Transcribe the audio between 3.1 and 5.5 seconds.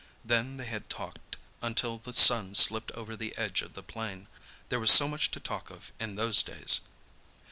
the edge of the plain. There was so much to